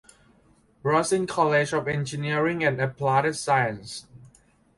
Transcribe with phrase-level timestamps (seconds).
[0.81, 4.07] Rossin College of Engineering and Applied Science.